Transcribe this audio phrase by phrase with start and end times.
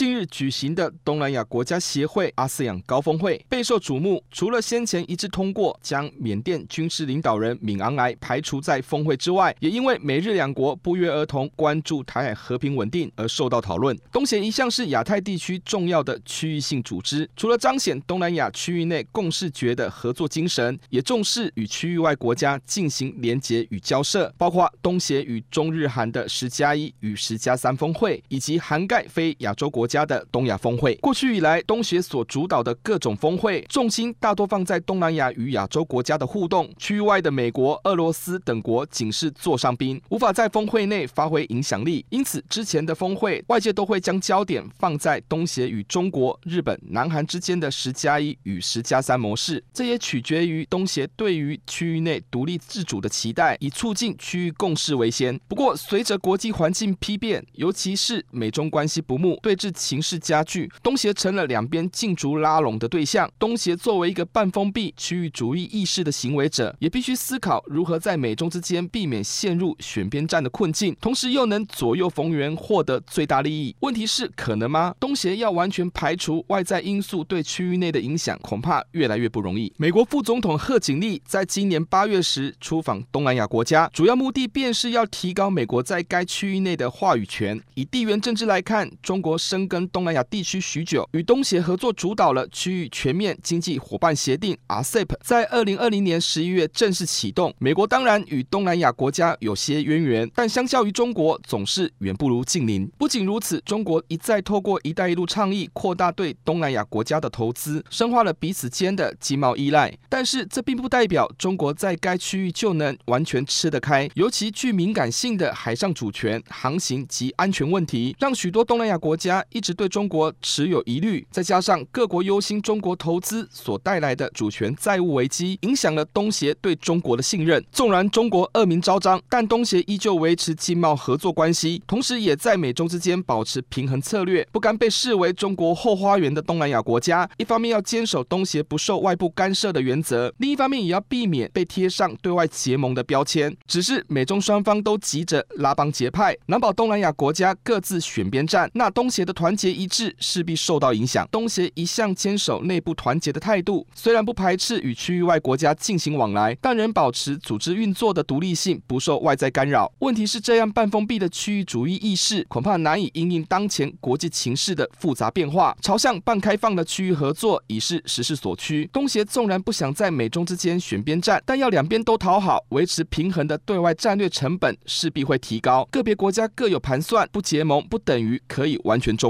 [0.00, 13.94] 近日举行的东南亚国家协会阿斯亚高峰会备受瞩目，除了先前一致通过将缅甸军事领导人敏昂莱排除在峰会之外，也因为美日两国不约而同关注台海和平稳定而受到讨论。
[14.10, 29.89] 东协一向是亚太地区重要的区域性组织，除了彰显东南亚区域内共识决的合作精神，也重视与区域外国家进行连结与交涉，包括东协与中日韩的十加一与十加三峰会，以及涵盖非亚洲国。
[29.90, 42.04] 家的东亚峰会，过去以来，东协所主导的各种峰会重心大多放在东南亚与亚洲国家的互动，区域外的美国、俄罗斯等国仅是座上宾，无法在峰会内发挥影响力。
[42.10, 55.36] 因此，之前的峰会外界都会将焦点放在东协与中国、日本、南韩之间的十加一与十加三模式，这也取决于东协对于区域内独立自主的期待，以促进区域共识为先。
[55.48, 59.69] 不过，随着国际环境丕变，尤其是美中关系不睦，对峙。
[59.70, 63.30] 情势加剧，东协成了两边竞逐拉拢的对象。
[63.38, 73.74] 东协作为一个半封闭区域主义意识的行为者，也必须思考如何在美中之间避免陷入选边站的困境，同时又能左右逢源，获得最大利益。
[73.80, 74.94] 问题是可能吗？
[74.98, 79.72] 东协要完全排除外在因素对区域内的影响，恐怕越来越不容易。
[79.76, 87.60] 美国副总统贺锦丽在今年八月时出访东南亚国家，主要目的便是要提高美国在该区域内的话语权。
[87.74, 97.54] 以地缘政治来看，中国深耕东南亚地区许久，与东协合作主导了区域全面经济伙伴协定 （RCEP），在二零二零年十一月正式启动。
[97.58, 102.90] 美国当然与东南亚国家有些渊源，但相较于中国，总是远不如近邻。
[102.98, 109.96] 不仅如此，中国一再透过“一带一路”倡议，扩大对东南亚国家的投资，深化了彼此间的经贸依赖。
[110.08, 119.70] 但是，这并不代表中国在该区域就能完全吃得开，尤其具敏感性的海上主权、航行及安全问题，让许多东南亚国家一直。
[119.80, 127.64] 对中国持有疑虑，再加上各国忧心中国投资所带来的主权债务危机，影响了东协对中国的信任。
[127.72, 143.56] 纵然中国恶名昭彰，但东协依旧维持经贸合作关系，同时也在美中之间保持平衡策略，不甘被视为中国后花园的东南亚国家，一方面要坚守东协不受外部干涉的原则，另一方面也要避免被贴上对外结盟的标签。
[143.66, 151.26] 只是美中双方都急着拉帮结派，难保东南亚国家各自选边站，那东协的团结一致势必受到影响。
[151.32, 159.90] 东协一向坚守内部团结的态度，虽然不排斥与区域外国家进行往来，但仍保持组织运作的独立性，不受外在干扰。
[160.00, 165.74] 问题是，这样半封闭的区域主义意识，恐怕难以因应当前国际情势的复杂变化。
[165.80, 168.86] 朝向半开放的区域合作已是时势所趋。
[168.92, 175.88] 东协纵然不想在美中之间选边站，但要两边都讨好，维持平衡的对外战略成本势必会提高。
[175.90, 179.29] 个别国家各有盘算，不结盟不等于可以完全中